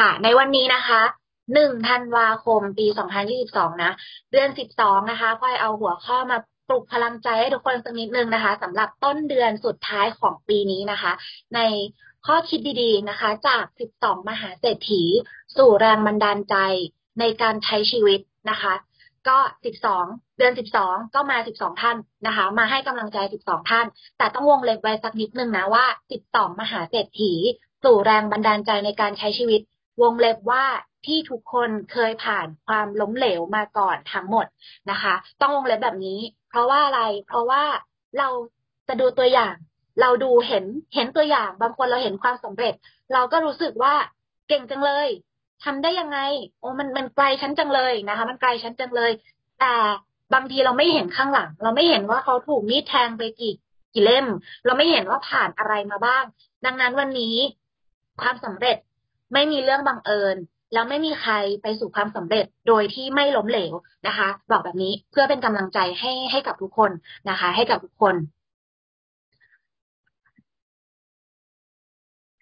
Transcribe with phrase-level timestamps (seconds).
[0.00, 1.02] ค่ะ ในวันนี้นะคะ
[1.54, 3.92] หนึ่งธันวาคมปีสองพันยี่สิบสองนะ
[4.32, 6.38] เดือนสิบสองนะคะค่อยเอาหัวข้อมา
[6.68, 11.12] ปลุกพลังใจให้ทุกคนสักนิดนึงนะคะสำหรับต้นเดือนสุดท้ายของปีนี้นะคะ
[11.54, 11.60] ใน
[12.26, 15.02] ข้อคิดดีๆนะคะ จากสิบสองมหาเศรษฐี
[15.56, 16.56] สู่แรงบันดาลใจ
[17.20, 18.74] ในการใช้ชีวิตนะคะ
[19.28, 20.04] ก็สิบสอง
[20.38, 23.86] เดือนสิบสองก็มาสิบสองท่านนะคะ มาให้กำลังใจสิบสองท่าน
[24.18, 27.32] แต่ต้องวงเล็บไว้สักนิดนึงนะว่าสิบสองมหาเศรษฐี
[27.84, 29.62] สู่แรงบันดาลใจในการใช้ชีวิต
[30.02, 30.64] วงเล็บว่า
[31.06, 34.46] ที่ทุกคนเคยผ่านความล้มเหลวมาก่อนทั้งหมด
[34.90, 37.62] นะคะ ต้องวงเล็บแบบนี้ เพราะว่าอะไร เพราะว่า
[38.18, 38.28] เรา
[38.88, 39.54] จะดูตัวอย่าง
[40.00, 40.64] เราดูเห็น
[40.94, 42.74] เห็นตัวอย่าง บางคนเราเห็นความสำเร็จ
[43.12, 43.94] เราก็รู้สึกว่า
[44.48, 45.08] เก่งจังเลย
[45.64, 46.18] ทำได้ยังไง
[46.60, 49.10] โอ้มันมันไกลฉันจังเลยนะคะ มันไกลฉันจังเลย
[49.60, 49.74] แต่
[50.34, 53.54] บางทีเราไม่เห็นข้างหลัง เราไม่เห็นว่าเขาถูกมีดแทงไปกี่
[53.94, 54.26] กี่เล่ม
[54.64, 56.24] เราไม่เห็นว่าผ่านอะไรมาบ้าง
[56.64, 57.36] ดังนั้นวันนี้
[58.20, 58.76] ความสำเร็จ
[59.32, 60.36] ไม่มีเรื่องบังเอิญ
[60.72, 63.74] แล้วไม่มีใครไปสู่ความสำเร็จโดยที่ไม่ล้มเหลว
[64.06, 66.90] นะคะ บอกแบบนี้เพื่อเป็นกำลังใจให้ให้กับทุกคน
[67.28, 68.14] นะคะ ให้กับทุกคน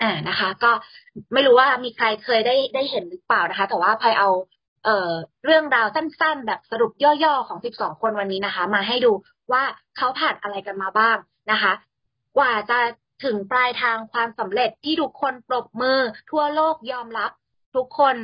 [0.03, 0.73] อ่านะคะ ก็
[1.33, 4.29] ไม่รู้ว่ามีใครเคยได้ได้เห็นหรือเปล่านะคะ แต่ว่าพายเอา
[4.85, 5.13] เอ่อ
[5.45, 9.13] เรื่องราวสั้นๆ แบบสรุปย่อๆ ของสิบสองคนวันนี้นะคะ มาให้ดู
[9.53, 9.63] ว่า
[9.97, 11.17] เขาผ่านอะไรกันมาบ้าง
[11.51, 11.73] นะคะ
[12.37, 12.79] กว่าจะ
[13.25, 15.99] ถึงปลายทางความสำเร็จที่ทุกคนปรบมือ
[16.31, 17.31] ทั่วโลกยอมรับ
[17.77, 18.17] ทุกคน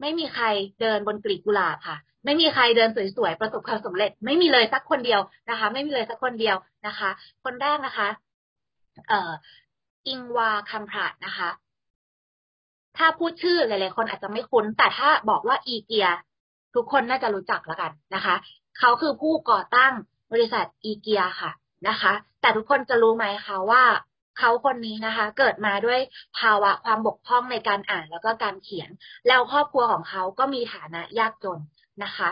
[0.00, 0.44] ไม่มีใคร
[0.80, 7.10] เดินบนกลีบกุหลาบค่ะ ไม่มีใครเดินสวยๆประสบความสำเร็จ ไม่มีเลยสักคนเดียวนะคะ ไม่มีเลยสักคนเดียวนะคะ
[7.44, 8.08] คนแรกนะคะ
[9.08, 9.32] เอ่อ
[10.08, 11.48] อิงวาคัมพระนะคะ
[12.96, 16.08] ถ้าพูดชื่อหลายๆคนอาจจะไม่คุ้น แต่ถ้าบอกว่าอีเกีย
[16.74, 18.34] ทุกคนน่าจะรู้จักแล้วกันนะคะ
[18.78, 19.92] เขาคือผู้ก่อตั้ง
[20.32, 21.50] บริษัทอีเกียค่ะ
[21.88, 23.84] นะคะ แต่ทุกคนจะรู้ไหมคะว่า
[24.38, 26.00] เขาคนนี้นะคะ เกิดมาด้วย
[26.38, 28.90] ภาวะความบกพร่องในการอ่านแล้วก็การเขียน
[29.28, 31.58] แล้วครอบครัวของเขาก็มีฐานะยากจน
[32.04, 32.30] นะคะ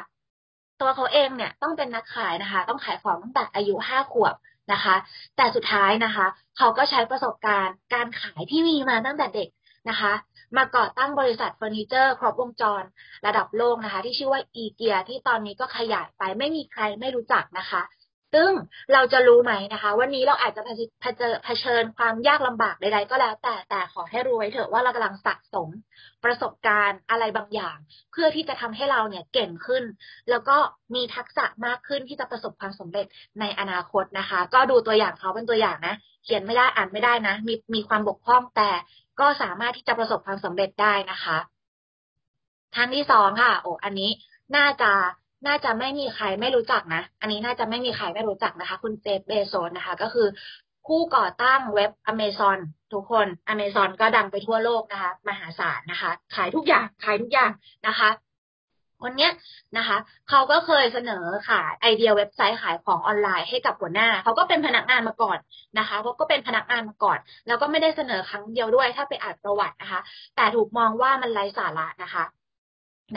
[0.81, 4.35] ตัวเขาเองเนี่ยต้องเป็นนักขายนะคะ ต้องขายของตั้งแต่อายุห้าขวบ
[4.73, 4.97] นะคะ
[5.37, 6.27] แต่สุดท้ายนะคะ
[6.59, 9.49] เขาก็ใช้ประสบการณ์การขายที่มีมาตั้งแต่เด็ก
[9.89, 10.13] นะคะ
[10.57, 12.83] มาก่อตั้งบริษัทเฟอร์นิเจอร์ครบวงจร
[13.27, 17.83] ระดับโลกนะคะ ที่ชื่อว่าอีเกียที่ตอนนี้ก็ขยายไปไม่มีใครไม่รู้จักนะคะ
[18.35, 18.51] ซึ่ง
[18.93, 20.63] เราจะรู้ไหมนะคะ วันนี้เราอาจจะ
[21.45, 25.69] เผชิญความยากลำบากใดๆก็แล้ว แต่แต่ขอให้รู้ไว้เถอะว่าเรากำลังสะสม
[26.25, 27.77] ประสบการณ์อะไรบางอย่าง
[28.13, 29.85] เพื่อที่จะทำให้เราเนี่ยเก่งขึ้น
[30.31, 30.57] แล้วก็
[30.95, 33.07] มีทักษะมากขึ้นที่จะประสบความสำเร็จ
[33.41, 38.71] ในอนาคตนะคะ ก็ดูตัวอย่างเขาเป็นตัวอย่างนะ เขียนไม่ได้อ่านไม่ได้นะ มีมีความบกพร่องแต่
[39.21, 41.39] ก็สามารถที่จะประสบความสำเร็จได้นะคะ
[42.75, 44.11] ท่านที่สองค่ะ โอ้อันนี้
[44.57, 44.93] น่าจะ
[45.47, 50.29] น่าจะไม่มีใครไม่รู้จักนะ อันนี้น่าจะไม่มีใครไม่รู้จักนะคะ คุณเจฟเบโซนนะคะ ก็คือ
[50.87, 52.59] ผู้ก่อตั้งเว็บอเมซอน
[52.93, 57.51] ทุกคนอเมซอนก็ดังไปทั่วโลกนะคะ มหาศาลนะคะ ขายทุกอย่าง ขายทุกอย่าง
[57.87, 58.11] นะคะ
[59.05, 59.29] วันนี้
[59.77, 59.97] นะคะ
[60.29, 65.39] เขาก็เคยเสนอขายไอเดียเว็บไซต์ขายของออนไลน์ให้กับหัวหน้า เขาก็เป็นพนักงานมาก่อน
[65.79, 70.01] นะคะเขาก็เป็นพนักงานมาก่อน แล้วก็ไม่ได้เสนอครั้งเดียวด้วย ถ้าไปอ่านประวัตินะคะ
[70.37, 72.25] แต่ถูกมองว่ามันไร้สาระนะคะ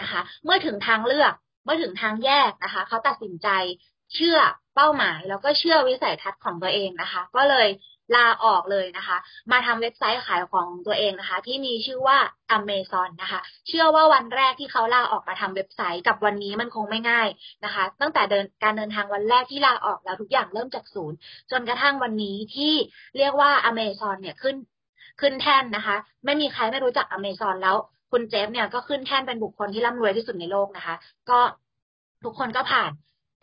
[0.01, 3.47] นะคะ เมื่อถึงทางเลือก เมื่อถึงทางแยกนะคะ เขาตัดสินใจ
[4.15, 4.37] เชื่อ
[4.75, 7.69] เป้าหมาย แล้วก็เชื่อวิสัยทัศน์ของตัวเองนะคะ ก็เลย
[8.15, 9.17] ลาออกเลยนะคะ
[9.51, 12.17] มาทำเว็บไซต์ขายของตัวเองนะคะ ที่มีชื่อว่า
[12.57, 17.27] Amazon นะคะ เชื่อว่าวันแรกที่เขาลาออกมาทำเว็บไซต์กับวันนี้มันคงไม่ง่าย
[17.65, 21.17] นะคะ ตั้งแต่เดินการเดินทางวันแรกที่ลาออกแล้วทุกอย่างเริ่มจากศูนย์
[21.51, 22.73] จนกระทั่งวันนี้ที่
[23.17, 24.55] เรียกว่า Amazon เนี่ยขึ้น
[25.21, 27.77] ขึ้นแท่นนะคะ ไม่มีใครไม่รู้จัก Amazon แล้ว
[28.13, 30.95] คุณเจฟเนี่ยก็ขึ้นแท่นเป็นบุคคลที่ร่ำรวยที่สุดในโลกนะคะ
[31.29, 31.39] ก็
[32.23, 32.91] ทุกคนก็ผ่าน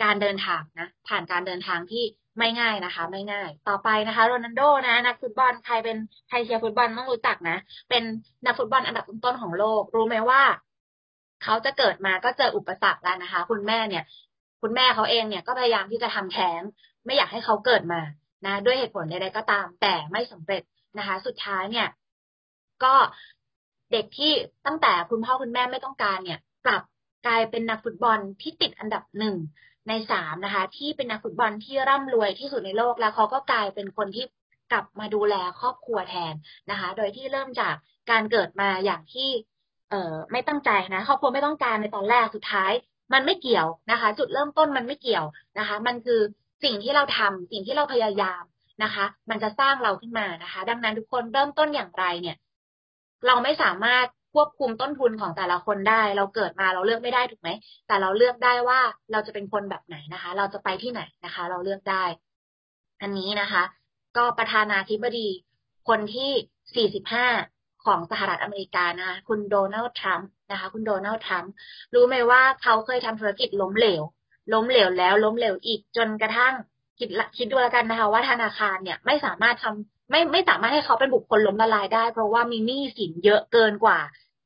[0.02, 2.04] การเดินทางนะ ผ่านการเดินทางที่
[2.38, 5.96] ไม่ง่ายนะคะ ไม่ง่าย ต่อไปนะคะโรนัลโดนะนักฟุตบอลใครเป็น
[6.28, 7.56] ใครเชียร์ฟุตบอลต้องรู้จักนะ
[7.88, 8.02] เป็น
[8.44, 10.42] นักฟุตบอลอันดับต้นๆของโลก รู้ไหมว่า
[11.42, 14.04] เขาจะเกิดมาก็เจออุปสรรคแล้วนะคะ คุณแม่เนี่ย
[14.62, 16.60] คุณแม่เขาเองเนี่ยก็พยายามที่จะทำแท้ง
[17.04, 18.00] ไม่อยากให้เขาเกิดมา
[18.46, 20.62] นะ ด้วยเหตุผลใดๆก็ตาม แต่ไม่สำเร็จ
[20.98, 21.88] นะคะ สุดท้ายเนี่ย
[22.84, 22.94] ก็
[23.92, 24.32] เด็กที่
[24.66, 26.82] ตั้งแต่คุณพ่อคุณแม่ไม่ต้องการเนี่ย กลับ
[27.26, 29.36] กลายเป็นนักฟุตบอลที่ติดอันดับหนึ่ง
[29.88, 34.24] ในสามนะคะ ที่เป็นนักฟุตบอลที่ร่ำรวยที่สุดในโลกแล้วเขาก็กลายเป็นคนที่
[34.72, 36.34] กลับมาดูแลครอบครัวแทน
[36.70, 37.74] นะคะ โดยที่เริ่มจาก
[38.10, 39.28] การเกิดมาอย่างที่
[39.90, 42.72] เอ่อไม่ตั้งใจนะครอบครัวไม่ต้องการในตอนแรกสุดท้าย
[43.12, 45.24] มันไม่เกี่ยวนะคะ จุดเริ่มต้นมันไม่เกี่ยว
[45.58, 46.20] นะคะ มันคือ
[46.64, 48.42] สิ่งที่เราทำสิ่งที่เราพยายาม
[48.82, 52.36] นะคะ มันจะสร้างเราขึ้นมานะคะ ดังนั้นทุกคนเริ่มต้นอย่างไรเนี่ย
[53.26, 57.50] เราไม่สามารถควบคุมต้นทุนของแต่ละคนได้ เราเกิดมาเราเลือกไม่ได้ถูกไหม
[57.86, 58.80] แต่เราเลือกได้ว่า
[59.12, 62.04] เราจะเป็นคนแบบไหนนะคะ เราจะไปที่ไหนนะคะ เราเลือกได้
[63.02, 63.62] อันนี้นะคะ
[64.16, 65.28] ก็ประธานาธิบดี
[65.88, 71.52] คนที่ 45 ของสหรัฐอเมริกานะคะคุณโดนัลด์ทรัมป์นะคะ คุณโดนัลด์ทรัมป์
[71.94, 74.02] รู้ไหมว่าเขาเคยทำธุรกิจล้มเหลว
[74.52, 76.54] ล้มเหลวแล้วล้มเหลวอีกจนกระทั่ง
[76.98, 83.98] คิดคิดดูแล้วกันนะคะ ว่าธนาคารเนี่ยไม่สามารถทำ ไม่ไม่สามารถให้เขาเป็นบุคคลล้มละลายได้ เพราะว่ามีหนี้สินเยอะเกินกว่า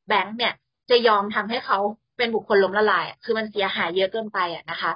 [0.09, 0.55] แบงก์เนี่ย
[0.91, 1.79] จะยอมทำให้เขา
[2.17, 4.93] เป็นบุคคลล้มละลาย คือมันเสียหายเยอะเกินไปอะนะคะ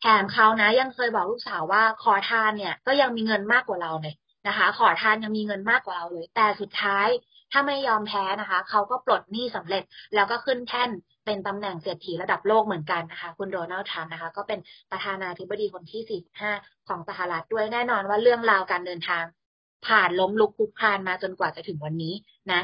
[0.00, 4.14] แถมเขานะ ยังเคยบอกลูกสาวว่าขอทานเนี่ย ก็ยังมีเงินมากกว่าเราเลย
[4.46, 7.08] นะคะ ขอทานยังมีเงินมากกว่าเราเลย แต่สุดท้าย
[7.52, 9.82] ถ้าไม่ยอมแพ้นะคะ เขาก็ปลดหนี้สำเร็จ
[10.14, 10.90] แล้วก็ขึ้นแท่น
[11.30, 14.58] เป็นตำแหน่งเศรษฐีระดับโลกเหมือนกันนะคะ คุณโดนัลด์ทรัมป์นะคะ ก็เป็น
[14.90, 19.24] ประธานาธิบดีคนที่ 45 ของสหรัฐด้วยแน่นอนว่าเรื่องราวการเดินทาง
[19.86, 22.14] ผ่านล้มลุกคุกคานมาจนกว่าจะถึงวันนี้
[22.52, 22.62] นะ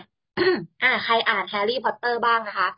[0.82, 2.68] อ่าใครอ่านแฮร์รี่พอตเตอร์บ้างนะคะ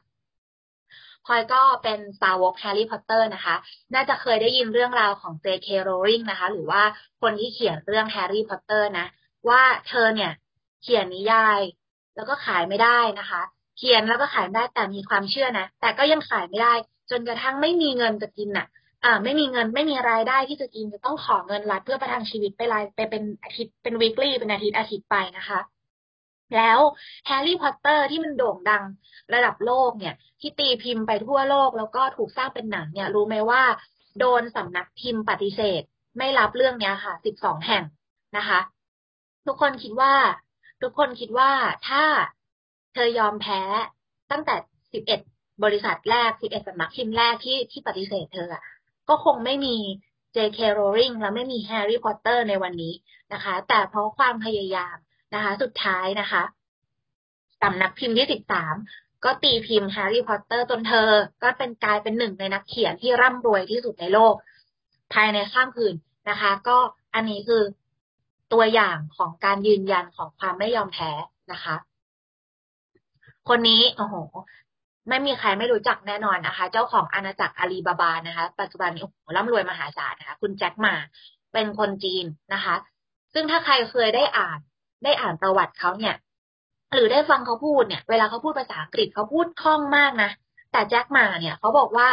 [1.27, 3.55] พลอยก็เป็นสาวกแฮร์รี่พอตเตอร์นะคะ
[3.95, 5.69] น่าจะเคยได้ยินเรื่องราวของ J.K.
[5.89, 6.83] Rowling นะคะ หรือว่า
[7.21, 9.07] คนที่เขียนเรื่องแฮร์รี่พอตเตอร์นะ
[9.49, 10.33] ว่าเธอเนี่ย
[10.83, 11.61] เขียนนิยาย
[12.17, 13.43] แล้วก็ขายไม่ได้นะคะ
[13.79, 16.75] เขียนแล้วก็ขายได้แต่มีความเชื่อนะแต่ก็ยังขายไม่ได้
[17.11, 18.67] จนกระทั่งไม่มีเงินจะกินน่ะ
[19.05, 25.61] อ่าไม่มีเงินไม่มีรายได้ที่จะกินจะต้องขอเงินรัฐเพื่อประทังชีวิตไปรายไปเป็นอาทิตย์เป็น weekly เป็นอาทิตย์อาทิตย์ไปนะคะ
[26.57, 26.79] แล้ว
[27.27, 28.85] แฮร์รี่พอตเตอร์ที่มันโด่งดัง
[29.35, 33.63] ระดับโลกเนี่ย ที่ตีพิมพ์ไปทั่วโลกแล้วก็ถูกสร้างเป็นหนังเนี่ย รู้ไหมว่า
[34.19, 35.83] โดนสำนักพิมพ์ปฏิเสธ
[36.19, 37.85] ไม่รับเรื่องเนี้ยค่ะสิบสองแห่ง
[38.37, 38.61] นะคะ
[39.47, 40.15] ทุกคนคิดว่า
[40.83, 41.51] ทุกคนคิดว่า
[41.89, 42.03] ถ้า
[42.95, 43.63] เธอยอมแพ้
[44.31, 44.57] ตั้งแต่
[44.93, 45.21] สิบเอ็ด
[45.65, 48.63] บริษัทแรกสิบเอ็ดสำนักพิมพ์แรกที่ที่ปฏิเสธเธออะ
[49.09, 49.77] ก็คงไม่มี
[50.37, 50.59] J.K.
[50.79, 52.95] Rowling และไม่มี Harry Potter ในวันนี้
[53.33, 54.97] นะคะ แต่เพราะความพยายาม
[55.35, 56.43] นะคะ สุดท้ายนะคะ
[57.63, 58.75] สำนักพิมพ์ที่สิบสาม
[59.25, 61.11] ก็ตีพิมพ์แฮร์รี่พอตเตอร์จนเธอ
[61.43, 64.35] ก็เป็นกลายเป็นหนึ่งในนักเขียนที่ร่ำรวยที่สุดในโลก
[65.13, 65.95] ภายในข้ามคืน
[66.31, 66.79] นะคะ ก็
[67.15, 67.63] อันนี้คือ
[68.53, 71.11] ตัวอย่างของการยืนยันของความไม่ยอมแพ้
[71.53, 71.75] นะคะ
[73.49, 74.15] คนนี้โอ้โห
[75.09, 80.95] ไม่มีใครไม่รู้จักแน่นอนนะคะ เจ้าของอาณาจักรอาลีบาบานะคะ ปัจจุบันนี้โอ้โหร่ำรวยมหาศาลนะคะ คุณแจ็คมา
[81.53, 82.25] เป็นคนจีน
[82.55, 82.75] นะคะ
[83.35, 84.59] ซึ่งถ้าใครเคยได้อ่าน
[85.05, 86.15] ได้อ่านประวัติเขาเนี่ย
[86.95, 90.31] หรือได้ฟังเขาพูดเนี่ย เวลาเขาพูดภาษาอังกฤษเขาพูดคล่องมากนะ
[90.73, 92.09] แต่แจ็คมาเนี่ยเขาบอกว่า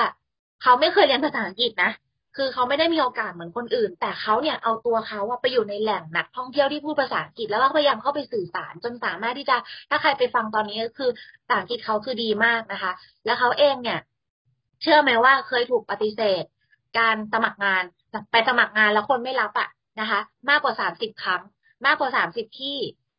[0.61, 1.91] เขาไม่เคยเรียนภาษาอังกฤษนะ
[2.35, 9.57] คือเขาไม่ได้มีโอกาสเหมือนคนอื่น แต่เขาเนี่ยเอาตัวเขาไปอยู่ในแหล่งนักท่องเที่ยวที่พูดภาษาอังกฤษแล้วก็พยายามเข้าไปสื่อสารจนสามารถที่จะ
[9.89, 12.91] ถ้าใครไปฟังตอนนี้ก็คือภาษาอังกฤษเขาคือดีมากนะคะ
[13.25, 13.99] แล้วเขาเองเนี่ย
[14.81, 16.43] เชื่อไหมว่าเคยถูกปฏิเสธ
[16.99, 17.83] การสมัครงาน
[18.31, 21.41] ไปสมัครงานแล้วคนไม่รับอะนะคะ มากกว่าสามสิบครั้ง
[21.85, 22.77] มากกว่าสามสิบที่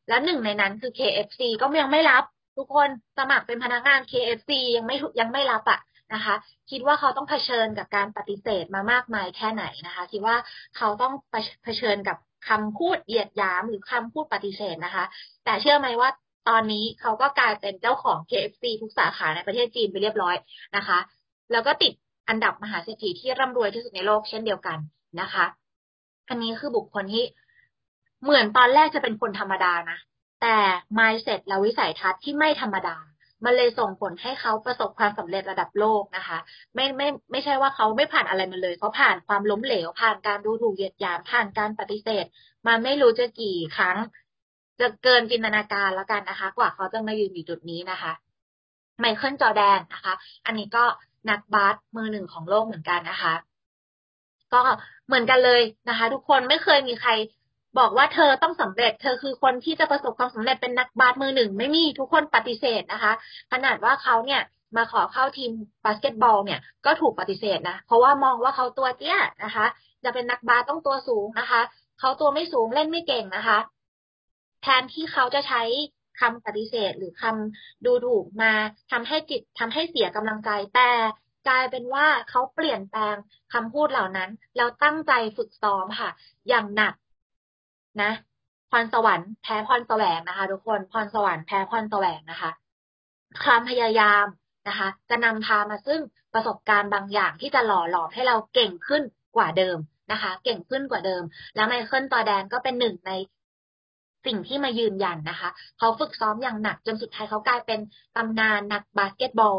[0.09, 2.25] แล้วหนึ่งในนั้นคือ KFC ก็ยังไม่รับ
[2.57, 2.89] ทุกคน
[3.19, 5.81] สมัครเป็นพนักงาน KFC ยังไม่ยังไม่รับอะ
[6.15, 6.35] นะคะ
[6.71, 10.37] คิดว่าเขาต้องเผชิญกับการปฏิเสธมามากมายแค่ไหนนะคะ คิดว่า
[10.77, 11.13] เขาต้อง
[11.65, 12.17] เผชิญกับ
[12.49, 15.05] คำพูดเหยียดหยามหรือคำพูดปฏิเสธนะคะ
[15.45, 16.11] แต่เชื่อไหมว่า
[16.49, 20.37] ตอนนี้เขาก็กลายเป็นเจ้าของ KFC ทุกสาขาในประเทศจีนไปเรียบร้อย
[20.77, 20.99] นะคะ
[21.53, 21.93] แล้วก็ติด
[22.29, 24.79] อันดับมหาเศรษฐีที่ร่ำรวยที่สุดในโลกเช่นเดียวกัน
[25.21, 25.45] นะคะ
[26.29, 27.25] อันนี้คือบุคคลที่
[28.23, 29.99] เหมือนตอนแรกจะเป็นคนธรรมดานะ
[30.43, 30.57] แต่
[30.99, 32.97] mindset และวิสัยทัศน์ที่ไม่ธรรมดา
[33.45, 36.39] มันเลยส่งผลให้เขาประสบความสำเร็จระดับโลกนะคะ
[36.75, 42.25] ไม่ไม่ไม่ใช่ว่าเขาไม่ผ่านอะไรมาเลยเขาผ่านความล้มเหลว ผ่านการดูถูกเหยียดหยามผ่านการปฏิเสธ
[42.67, 43.97] มาไม่รู้จะกี่ครั้ง
[44.81, 48.13] จะเกินจินตนาการแล้วกันนะคะ กว่าเขาจะมายืนอยู่จุดนี้นะคะ
[49.01, 50.15] ไมเคิลจอร์แดนนะคะ
[50.47, 50.85] อันนี้ก็
[51.31, 53.35] นักบาสมือหนึ่งของโลกเหมือนกันนะคะ
[54.55, 54.63] ก็
[55.07, 57.11] เหมือนกันเลยนะคะ ทุกคนไม่เคยมีใคร
[57.79, 63.13] บอกว่าเธอต้องสำเร็จ เธอคือคนที่จะประสบความสำเร็จเป็นนักบาสมือหนึ่ง ไม่มีทุกคนปฏิเสธนะคะ
[63.53, 64.43] ขนาดว่าเขาเนี่ย
[64.77, 65.51] มาขอเข้าทีม
[65.85, 69.67] บาสเกตบอลเนี่ยก็ถูกปฏิเสธนะเพราะว่ามองว่าเขาตัวเตี้ยนะคะ
[70.05, 71.61] จะเป็นนักบาสต้องตัวสูงนะคะ
[72.01, 73.59] เขาตัวไม่สูงเล่นไม่เก่งนะคะ
[74.63, 75.63] แทนที่เขาจะใช้
[76.21, 78.53] คำปฏิเสธหรือคำดูถูกมา
[78.91, 80.91] ทำให้จิตทำให้เสียกำลังใจแต่
[81.49, 83.17] กลายเป็นว่าเขาเปลี่ยนแปลง
[83.55, 86.11] คำพูดเหล่านั้น แล้วตั้งใจฝึกซ้อมค่ะ
[86.49, 86.95] อย่างหนัก
[88.03, 88.13] นะ
[88.71, 92.51] พรสวรรค์แพ้พรแสวงนะคะ ทุกคนพรสวรรค์แพ้พรแสวงนะคะ
[93.45, 94.25] ความพยายาม
[94.69, 96.01] นะคะ จะนำพามาซึ่ง
[96.35, 99.03] ประสบการณ์บางอย่างที่จะหล่อหลอมให้เราเก่งขึ้น
[99.37, 99.79] กว่าเดิม
[100.13, 101.23] นะคะ เก่งขึ้นกว่าเดิม
[101.55, 103.13] แล้วไมเคิลจอร์แดนก็เป็นหนึ่งใน
[104.27, 107.81] สิ่งที่มายืนยันนะคะ เขาฝึกซ้อมอย่างหนักจนสุดท้ายเขากลายเป็น
[108.17, 109.55] ตำนานนักบาสเกตบอล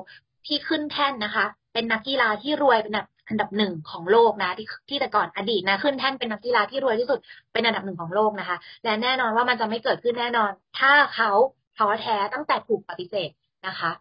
[0.48, 7.20] ที่ขึ้นแท่นนะคะ เป็นนักกีฬาที่รวยเป็นแบบ อันดับหนึ่งของโลกนะที่ที่แต่ก่อนอดีตนะขึ้นแท่นเป็นนักกีฬาที่รวยที่สุด
[7.54, 11.32] เป็นอันดับหนึ่งของโลกนะคะ และแน่นอนว่ามันจะไม่เกิดขึ้นแน่นอน ถ้าเขา
[11.78, 13.30] ท้อแท้ตั้งแต่ถูกปฏิเสธ
[13.68, 13.92] นะคะ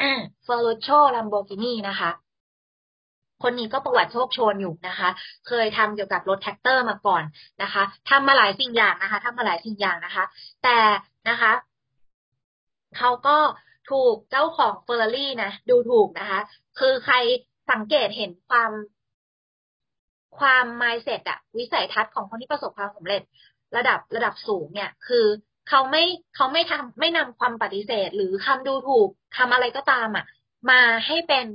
[0.00, 2.10] อ่าเฟอร์โลโชลัมโบกินีนะคะ
[3.42, 5.08] คนนี้ก็ประวัติโชกโชนอยู่นะคะ
[5.46, 7.22] เคยทำเกี่ยวกับรถแทรกเตอร์มาก่อน
[7.62, 10.24] นะคะทำมาหลายสิ่งอย่างนะคะทำมาหลายสิ่งอย่างนะคะ
[10.64, 10.78] แต่
[11.28, 11.52] นะคะ
[12.98, 13.36] เขาก็
[13.90, 16.40] ถูกเจ้าของเฟอร์รารี่นะ ดูถูกนะคะ
[16.78, 17.16] คือใคร
[17.70, 18.70] สังเกตเห็นความ
[20.38, 23.22] ความ mindset อะวิสัยทัศน์ของคนที่ประสบความสำเร็จ
[23.76, 25.26] ระดับระดับสูงเนี่ย คือ
[25.68, 26.04] เขาไม่
[26.36, 30.24] เขาไม่ทำไม่นำความปฏิเสธ หรือคำดูถูกทำอะไรก็ตามอะ
[30.70, 31.46] มาให้เป็น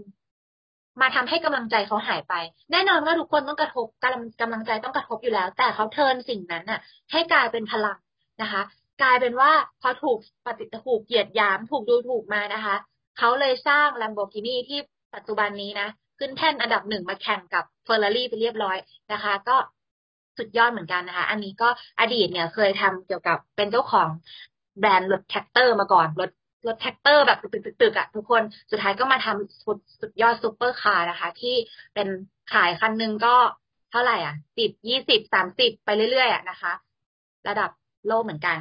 [1.01, 2.33] มาทำให้กำลังใจเขาหายไป
[2.71, 6.79] แน่นอนว่าทุกคนต้องกระทบกำลังกำลังใจต้องกระทบอยู่แล้ว แต่เขาเทินสิ่งนั้นน่ะ
[7.11, 7.97] ให้กลายเป็นพลัง
[8.41, 8.61] นะคะ
[9.01, 9.51] กลายเป็นว่า
[9.81, 12.75] พอถูกปฏิถูกเหยียดหยาม ถูกดูถูกมานะคะ
[13.17, 14.79] เขาเลยสร้าง Lamborghini ที่
[15.15, 15.87] ปัจจุบันนี้นะ
[16.19, 18.77] ขึ้นแท่นอันดับหนึ่งมาแข่งกับเฟอร์รารี่ไปเรียบร้อย
[19.13, 19.57] นะคะ ก็
[20.37, 24.09] สุดยอดเหมือนกันนะคะ อันนี้ก็อดีตเนี่ยเคยทำเกี่ยวกับเป็นเจ้าของ
[24.79, 26.31] แบรนด์รถแทรกเตอร์มาก่อนรถ
[26.67, 27.39] รถแทรกเตอร์แบบ
[27.81, 28.41] ตึกๆอะทุกคน
[28.71, 31.55] สุดท้ายก็มาทำสุดสุดยอดซูเปอร์คาร์นะคะ ที่
[31.93, 32.07] เป็น
[32.53, 33.35] ขายคันหนึ่งก็
[33.91, 36.73] เท่าไหร่อะสิบยี่สิบสามสิบไปเรื่อยๆอะนะคะ
[37.47, 37.69] ระดับ
[38.07, 38.57] โลกเหมือนกัน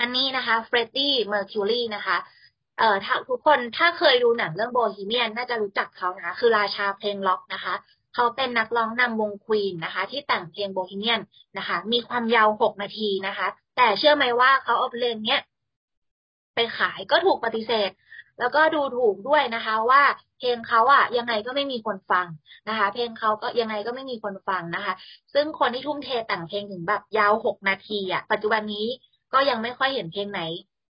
[0.00, 2.16] อันนี้นะคะเฟรดดี้เมอร์คิวรีนะคะ
[2.78, 7.74] เอ่อถ้าทุกคนถ้าเคยดูหนังเรื่องโบฮีเมียนน่าจะรู้จักเขานะคะ คือราชาเพลงร็อกนะคะ
[8.14, 11.20] เขาเป็นนักร้องนำวงควีนนะคะ ที่แต่งเพลงโบฮีเมียน
[11.58, 15.40] นะคะ มีความยาวหกนาทีนะคะ แต่เชื่อไหมว่าเขาเอาเพลงเนี้ย
[16.54, 17.90] ไปขายก็ถูกปฏิเสธ
[18.38, 20.02] แล้วก็ดูถูกด้วยนะคะ ว่า
[20.38, 22.26] เพลงเขาอะยังไงก็ไม่มีคนฟัง
[22.68, 24.94] นะคะ เพลงเขาก็ยังไงก็ไม่มีคนฟังนะคะ
[25.34, 28.86] ซึ่งคนที่ทุ่มเทแต่งเพลงถึงแบบยาวหกนาทีอะปัจจุบันนี้
[29.32, 30.40] ก็ยังไม่ค่อยเห็นเพลงไหน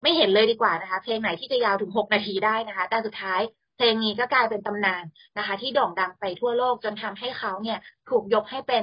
[0.05, 3.41] ไม่เห็นเลยดีกว่านะคะ เพลงไหนที่จะยาวถึงหกนาทีได้นะคะ แต่สุดท้าย
[3.77, 5.05] เพลงนี้ก็กลายเป็นตำนาน
[5.39, 8.83] นะคะ ที่โด่งดังไปทั่วโลกจนทำให้เขาเนี่ยถูกยกให้เป็น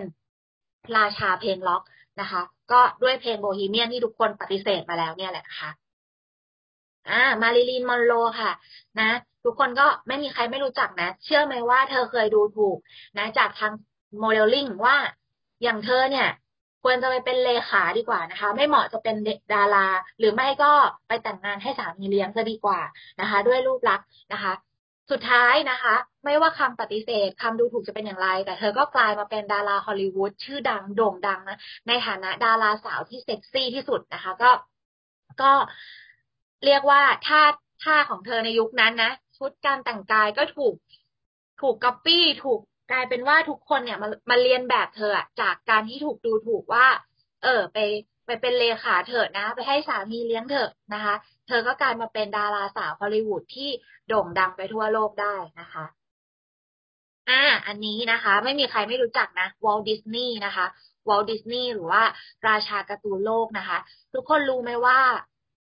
[0.98, 1.84] ราชาเพลงล็อก
[2.22, 5.70] นะคะ ก็ด้วยเพลงโบฮีเมียนที่ทุกคนปฏิเสธมาแล้วเนี่ยแหละนะคะ
[7.10, 8.52] อ่ามาริลีนมอนโรค่ะ
[9.00, 9.10] นะ
[9.44, 12.78] ทุกคนก็ไม่มีใครไม่รู้จักนะ เชื่อไหมว่าเธอเคยดูถูก
[13.18, 13.72] นะ จากทาง
[14.20, 14.96] โมเดลลิ่งว่า
[15.64, 16.28] อย่างเธอเนี่ย
[16.84, 19.16] ควรจะไปเป็นเลขาดีกว่านะคะ ไม่เหมาะจะเป็น
[19.54, 19.88] ดารา
[20.20, 20.72] หรือไม่ก็
[21.08, 22.80] ไปแต่งงานให้สามีเลี้ยงจะดีกว่า
[23.22, 24.54] นะคะ ด้วยรูปลักษณ์นะคะ
[25.12, 25.96] สุดท้ายนะคะ
[26.26, 34.52] ไม่ว่าคำปฏิเสธคำดูถูกจะเป็นอย่างไร แต่เธอก็กลายมาเป็นดาราฮอลลีวูดชื่อดังโด่งดังนะในฐานะดาราสาวที่เซ็กซี่ที่สุดนะคะ ก็
[35.42, 35.52] ก็
[36.66, 37.42] เรียกว่าท่า
[37.84, 40.76] ท่าของเธอในยุคนั้นนะชุดการแต่งกายก็ถูก
[41.62, 42.60] ถูกก๊อปปี้ถูก
[42.92, 46.88] กลายเป็นว่าทุกคนเนี่ยมามาเรียนแบบเธอจากการที่ถูกดูถูกว่า
[47.44, 47.78] เออไป
[48.26, 51.16] ไปเป็นเลขาเถอะนะ ไปให้สามีเลี้ยงเถอะนะคะ
[51.48, 53.70] เธอก็กลายมาเป็นดาราสาวฮอลลีวูดที่
[54.08, 55.86] โด่งดังไปทั่วโลกได้นะคะ
[57.30, 60.66] อ่าอันนี้นะคะ ไม่มีใครไม่รู้จักนะวอลดิสนีย์นะคะ
[61.10, 62.04] วอลดิสนีย์หรือว่า
[62.48, 63.78] ราชาการ์ตูนโลกนะคะ
[64.14, 65.00] ทุกคนรู้ไหมว่า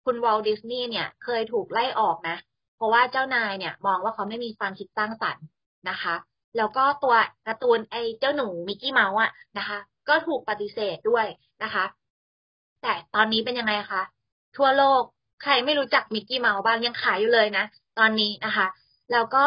[0.05, 2.37] คุณวอลดิสนีย์เนี่ยเคยถูกไล่ออกนะ
[2.77, 5.45] เพราะว่าเจ้านายเนี่ย มองว่าเขาไม่มีความคิดสร้างสรรค์
[5.91, 6.15] นะคะ
[6.57, 7.15] แล้วก็ตัว
[7.47, 11.27] การ์ตูนไอ้เจ้าหนูมิกกี้เมาส์อะนะคะ ก็ถูกปฏิเสธด้วย
[11.63, 11.85] นะคะ
[12.83, 14.03] แต่ตอนนี้เป็นยังไงคะ
[14.57, 15.03] ทั่วโลก
[15.43, 17.65] ใครไม่รู้จักมิกกี้เมาส์บ้างยังขายอยู่เลยนะ
[17.99, 18.67] ตอนนี้นะคะ
[19.13, 19.45] แล้วก็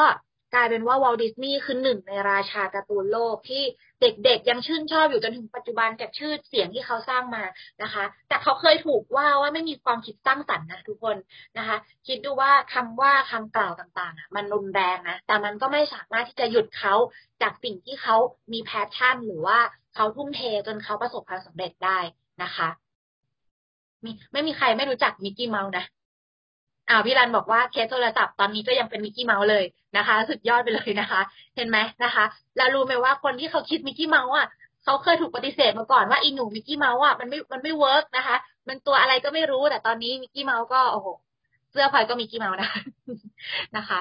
[0.53, 3.63] กลายเป็นว่าวอลดิสนีย์คือหนึ่งในราชาการ์ตูนโลกที่
[4.01, 7.43] เด็กๆ ยังชื่นชอบอยู่จนถึงปัจจุบันจากชื่อเสียงที่เขาสร้างมา
[7.83, 11.17] นะคะ แต่เขาเคยถูกว่าว่าไม่มีความคิดสร้างสรรค์นะทุกคน
[11.57, 11.77] นะคะ
[12.07, 16.93] คิดดูว่าคำว่าคำกล่าวต่างๆมันรุนแรงนะ แต่มันก็ไม่สามารถที่จะหยุดเขา
[17.41, 18.15] จากสิ่งที่เขา
[18.53, 19.59] มี passion หรือว่า
[19.95, 21.99] เขาทุ่มเทจนเขาประสบความสำเร็จได้
[22.43, 22.69] นะคะ
[24.03, 25.85] มีไม่มีใครไม่รู้จักมิกกี้เมาส์นะ
[26.89, 29.65] อ่าพี่รันบอกว่าเคสโทรศัพท์ตอนนี้ก็ยังเป็นมิกกี้เมาส์เลย
[29.97, 31.21] นะคะ สุดยอดไปเลยนะคะ
[31.55, 32.25] เห็นไหมนะคะ
[32.57, 34.47] แล้วรู้ไหมว่าคนที่เขาคิดมิกกี้เมาส์อะ
[34.83, 38.35] เขาเคยถูกปฏิเสธมาก่อนว่าอีหนูมิกกี้เมาส์อะมันไม่มันไม่ work นะคะ
[38.67, 41.07] มันตัวอะไรก็ไม่รู้แต่ตอนนี้มิกกี้เมาส์ก็โอ้โห
[41.71, 42.69] เสื้อพลอยก็มิกกี้เมาส์นะ
[43.77, 43.99] นะคะ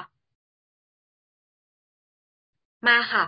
[2.87, 3.23] มาค่ะ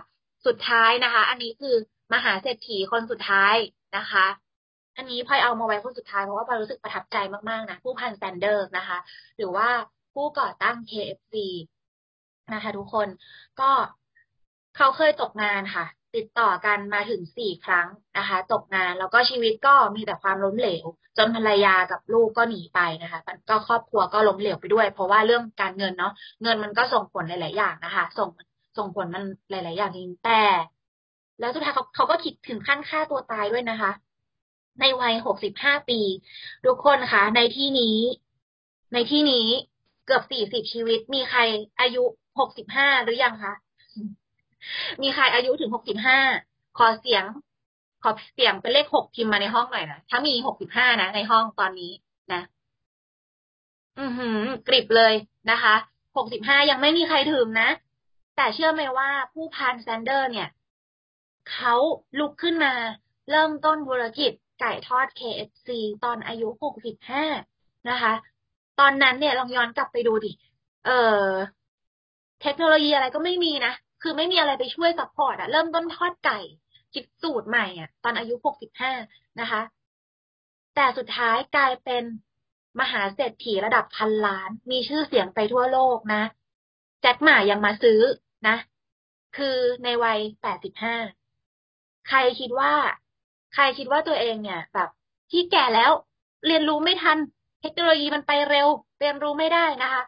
[0.46, 1.74] สุดท้ายนะคะ อันนี้คือ
[2.12, 3.56] มหาเศรษฐีคนสุดท้าย
[3.96, 4.26] นะคะ
[5.00, 7.16] อันนี้พลอยเอามาไว้คนสุดท้ายเพราะว่าพลอยรู้สึกประทับใจ
[7.50, 8.98] มากๆนะผู้พันแซนเดอร์นะคะ
[9.36, 9.68] หรือว่า
[10.14, 11.34] ผู้ก่อตั้ง KFC
[12.54, 13.08] นะคะทุกคน
[13.60, 13.70] ก็
[14.76, 15.84] เขาเคยตกงานค่ะ
[16.16, 17.86] ติดต่อกันมาถึงสี่ครั้ง
[18.18, 20.84] นะคะ ตกงานแล้วก็ชีวิตก็มีแต่ความล้มเหลว
[21.18, 28.28] จนภรรยากับลูกก็หนีไปนะคะ ก็ครอบครัวก็ล้มเหลวไปด้วย เพราะว่าเรื่องการเงินเนาะเงินมันก็ส่งผลหลาย ๆ อย่างนะคะ ส่ง
[28.78, 30.42] ส่งผลมันหลาย ๆ อย่างจริงแต่
[31.40, 33.90] แล้วสุดท้ายเขาเขาก็คิดถึงขั้นฆ่าตัวตายด้วยนะคะ
[34.80, 36.00] ในวัยหกสิบห้าปี
[36.66, 37.98] ทุกคนคะในที่นี้
[38.92, 39.46] ในที่นี้
[40.06, 41.40] เกือบสี่สิบชีวิต มีใคร
[41.80, 42.02] อายุ
[42.38, 43.54] หกสิบห้าหรือยังคะ
[45.02, 46.18] มีใครอายุถึงหกสิบห้า
[46.78, 47.24] ขอเสียง
[48.02, 51.92] ขอเสียงเป็นเลขหกพิมพ์มาในห้องหน่อยนะถ้ามีหกสิบห้านะในห้องตอนนี้
[52.32, 52.42] นะ
[54.00, 55.14] อือหือกริบเลย
[55.50, 55.74] นะคะ
[56.16, 57.68] หกสิบห้ายังไม่มีใครถึงนะ
[58.36, 60.48] แต่เชื่อไหมว่าผู้พันแซนเดอร์ เนี่ย
[61.52, 61.74] เขา
[62.18, 62.72] ลุกขึ้นมา
[63.30, 65.68] เริ่มต้นธุรกิจ ไก่ทอด KFC
[66.04, 67.24] ตอนอายุหกสิบห้า
[67.88, 68.12] นะคะ
[68.78, 70.32] ตอนนั้นเนี่ยลองย้อนกลับไปดูดิ
[70.86, 70.90] เออ
[72.42, 76.38] เทคโนโลยีอะไรก็ไม่มีนะ คือไม่มีอะไรไปช่วย support อะเริ่มต้นทอดไก่
[76.92, 78.92] คิดสูตรใหม่อะตอนอายุหกสิบห้า
[79.40, 79.60] นะคะ
[80.74, 82.04] แต่สุดท้ายกลายเป็น
[82.80, 86.22] มหาเศรษฐีระดับพันล้าน มีชื่อเสียงไปทั่วโลกนะ
[87.00, 88.00] แจ็คหมายังมาซื้อ
[88.48, 88.56] นะ
[89.36, 90.96] คือในวัยแปดสิบห้า
[92.08, 92.74] ใครคิดว่า
[93.54, 94.88] ใครคิดว่าตัวเองเนี่ยแบบ
[95.30, 95.90] ที่แก่แล้ว
[96.46, 97.18] เรียนรู้ไม่ทัน
[97.60, 98.68] เทคโนโลยีมันไปเร็ว
[99.00, 100.02] เรียนรู้ไม่ได้นะคะ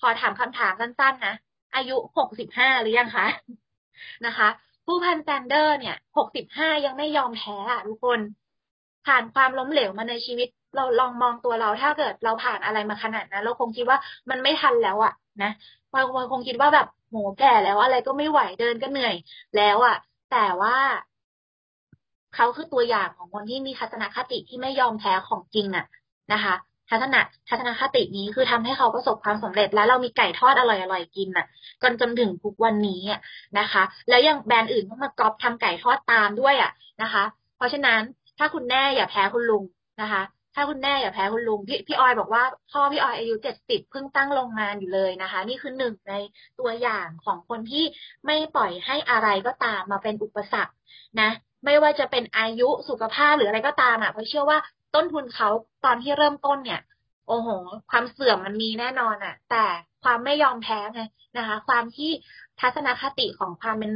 [0.00, 1.34] ขอถามคำถามสั้นๆนะ
[1.74, 3.26] อายุหกสิบห้าหรือยังคะ
[4.26, 4.48] นะคะ
[4.86, 8.20] ผู้พันแซนเดอร์เนี่ยหกสิบห้ายังไม่ยอมแพ้อะทุกคน
[9.06, 13.98] ผ่านความล้มเหลวมาในชีวิต เราลองมองตัวเราถ้าเกิดเราผ่านอะไรมาขนาดนั้นเราคงคิดว่า
[14.30, 15.50] มันไม่ทันแล้วอะนะ
[15.94, 19.14] บางคนคงคิดว่าแบบโหแก่แล้วอะไรก็ไม่ไหวเดินก็เหนื่อย
[19.56, 19.96] แล้วอะ
[20.32, 20.76] แต่ว่า
[22.34, 25.86] เขาคือตัวอย่างของคนที่มีทัศนคติที่ไม่ยอมแพ้ของจริงอะ
[26.32, 26.54] นะคะ
[26.90, 27.16] ทัศน
[27.48, 31.46] ทัศนคตินี้คือทำให้เขาประสบความสำเร็จ แล้วเรามีไก่ทอดอร่อยๆกินน่ะ
[31.82, 33.02] จนจนถึงทุกวันนี้
[33.58, 36.70] นะคะ แล้วยังแบรนด์อื่นก็มาก๊อปทำไก่ทอดตามด้วยอะ
[37.02, 37.24] นะคะ
[37.56, 38.00] เพราะฉะนั้น
[38.38, 39.64] ถ้าคุณแม่อย่าแพ้คุณลุง
[40.00, 40.22] นะคะ
[40.54, 46.14] ถ้าคุณแม่อย่าแพ้คุณลุงพี่พี่ออยบอกว่าพ่อพี่ออยอายุเจ็ดสิบเพิ่งตั้งโรงงานอยู่เลยนะคะ นี่คือหนึ่งใน
[46.58, 47.84] ตัวอย่างของคนที่
[48.26, 50.74] ไม่ปล่อยให้อะไรก็ตามมาเป็นอุปสรรค
[51.20, 51.30] นะ
[51.64, 54.58] ไม่ว่าจะเป็นอายุสุขภาพหรืออะไรก็ตามอะเพราะเชื่อว่า
[54.94, 55.48] ต้นทุนเขา
[55.84, 56.80] ตอนที่เริ่มต้นเนี่ย
[57.28, 57.48] โอ้โห
[57.90, 59.64] ความเสื่อมมันมีแน่นอนอะ แต่
[60.02, 61.02] ความไม่ยอมแพ้ไง
[61.38, 62.10] นะคะ ความที่
[62.60, 63.92] ทัศนคติของความเป็น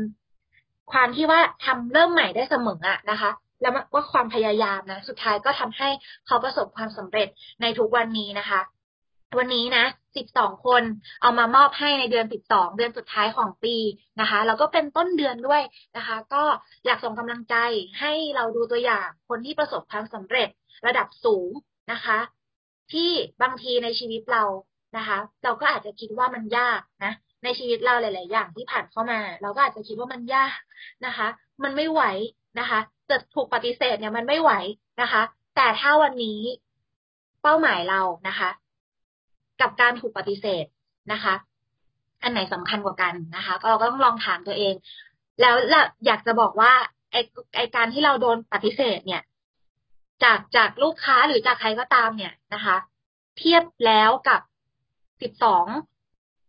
[0.92, 3.30] ความที่ว่าทำเริ่มใหม่ได้เสมออะนะคะ
[3.60, 5.88] แล้วว่าความพยายามนะ สุดท้ายก็ทำให้
[6.26, 7.28] เขาประสบความสำเร็จ
[7.60, 8.60] ในทุกวันนี้นะคะ
[9.38, 9.84] วันนี้นะ
[10.16, 10.82] สิบสองคน
[11.22, 13.76] เอามามอบให้ในเดือนสิบสองเดือนสุดท้ายของปี
[14.20, 15.62] นะคะ แล้วก็เป็นต้นเดือนด้วย
[15.96, 16.42] นะคะ ก็
[16.86, 17.56] อยากส่งกำลังใจ
[18.00, 20.48] ให้เราดูตัวอย่างคนที่ประสบความสำเร็จ
[20.86, 21.50] ระดับสูง
[21.92, 22.18] นะคะ
[22.92, 23.10] ที่
[23.42, 24.44] บางทีในชีวิตเรา
[24.96, 27.12] นะคะ เราก็อาจจะคิดว่ามันยากนะ
[27.44, 30.58] ในชีวิตเราหลาย ๆ อย่างที่ผ่านเข้ามา เราก็อาจจะคิดว่ามันยาก
[31.06, 31.26] นะคะ
[31.62, 32.02] มันไม่ไหว
[32.58, 32.80] นะคะ
[33.10, 34.52] จะถูกปฏิเสธเนี่ยมันไม่ไหว
[35.00, 35.22] นะคะ
[35.56, 36.40] แต่ถ้าวันนี้
[37.42, 38.50] เป้าหมายเรานะคะ
[39.64, 40.64] กับการถูกปฏิเสธ
[41.12, 41.34] นะคะ
[42.22, 44.74] อันไหนสำคัญกว่ากันนะคะ เราก็ต้องลองถามตัวเอง
[45.40, 45.54] แล้ว
[46.06, 46.72] อยากจะบอกว่า
[47.12, 47.16] ไอ
[47.56, 49.22] ไอการที่เราโดนปฏิเสธเนี่ย
[50.24, 52.76] จากจากลูกค้าหรือจากใครก็ตามเนี่ยนะคะ
[53.38, 54.40] เทียบแล้วกับ
[55.22, 55.66] สิบสอง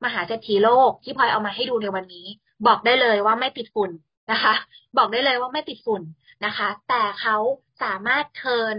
[0.04, 2.28] มหาเศรษฐีโลกที่พลอยเอามาให้ดูในวันนี้
[2.67, 3.91] บอกได้เลยว่าไม่ติดฝุ่น
[4.32, 4.54] นะคะ
[4.97, 6.01] บอกได้เลยว่าไม่ติดฝุ่น
[6.45, 7.38] นะคะ แต่เขา
[7.84, 8.75] สามารถเทิน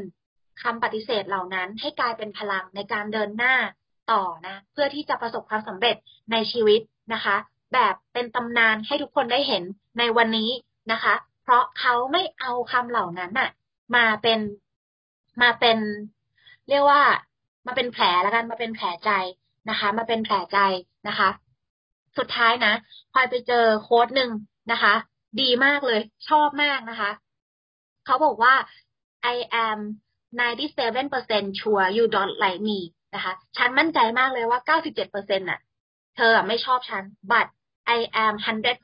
[0.62, 3.54] คำปฏิเสธเหล่านั้นให้กลายเป็นพลังในการเดินหน้า
[4.12, 5.96] ต่อนะ เพื่อที่จะประสบความสำเร็จ
[6.32, 6.80] ในชีวิต
[7.14, 7.36] นะคะ
[7.74, 9.64] แบบเป็นตำนานให้ทุกคนได้เห็น
[9.98, 10.50] ในวันนี้
[10.92, 13.50] นะคะ เพราะเขาไม่เอาคำเหล่านั้นน่ะ
[13.96, 14.40] มาเป็น
[15.42, 15.78] มาเป็น
[16.68, 17.02] เรียกว่า
[17.66, 19.10] มาเป็นแผลแล้วกันมาเป็นแผลใจ
[19.70, 20.58] นะคะ มาเป็นแผลใจ
[21.08, 21.28] นะคะ
[22.18, 22.72] สุดท้ายนะ
[23.12, 24.30] พลอยไปเจอโค้ดหนึ่ง
[24.72, 24.94] นะคะ
[25.40, 27.10] ดีมากเลยชอบมากนะคะ
[28.06, 28.54] เขาบอกว่า
[29.34, 29.78] I am
[30.40, 32.78] 97% sure you don't like me
[33.14, 35.60] นะคะ ฉันมั่นใจมากเลยว่า 97%น่ะ
[36.16, 37.46] เธอไม่ชอบฉัน but
[37.96, 38.34] I am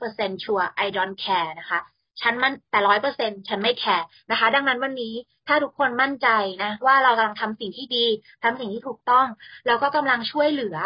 [0.01, 1.79] 100% sure I don't care นะคะ
[2.21, 5.13] ฉันมั่นแต่ร้อยเปอร์เซ็นฉันไม่แคร์นะคะ ดังนั้นวันนี้
[5.47, 6.27] ถ้าทุกคนมั่นใจ
[6.63, 8.05] นะ ว่าเรากำลังทำสิ่งที่ดี
[8.43, 9.27] ทำสิ่งที่ถูกต้อง
[9.67, 10.77] แล้วก็กำลังช่วยเหลือ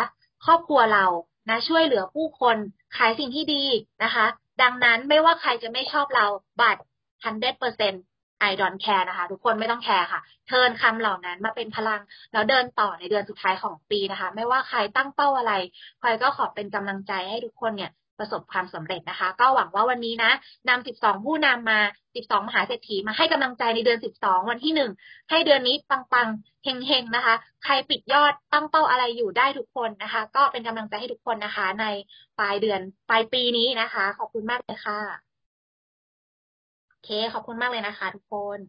[0.46, 1.06] ครอบครัวเรา
[1.50, 2.58] นะช่วยเหลือผู้คน
[2.98, 3.64] ขายสิ่งที่ดี
[4.04, 4.26] นะคะ
[4.62, 6.26] ดังนั้นไม่ว่าใครจะไม่ชอบเรา
[6.62, 6.82] บัตร
[7.62, 8.17] 100%
[8.50, 12.02] I don't care นะคะ ทุกคนไม่ต้องแคร์ค่ะ เทินคำเหล่านั้นมาเป็นพลัง
[12.34, 15.54] แล้วเดินต่อในเดือนสุดท้ายของปีนะคะ ไม่ว่าใครตั้งเป้าอะไร
[16.00, 20.32] ใครก็ขอเป็นกำลังใจให้ทุกคนเนี่ยประสบความสำเร็จนะคะ ก็หวังว่าวันนี้นะ
[20.70, 21.80] นำ 12 ผู้นำมา
[22.14, 31.86] 12 มหาเศรษฐีมาให้กำลังใจในเดือน 12 วันที่ 1 ให้เดือนนี้ปังๆเฮงๆนะคะ ใครปิดยอดตั้งเป้าอะไรอยู่ได้ทุกคนนะคะ ก็เป็นกำลังใจให้ทุกคนนะคะ ใน
[32.40, 35.27] ปลายเดือนปลายปีนี้นะคะ ขอบคุณมากเลยค่ะ
[37.08, 38.60] เคขอบคุณมากเลยนะคะทุกคน